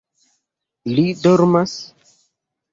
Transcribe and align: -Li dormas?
-Li 0.95 1.05
dormas? 1.27 1.79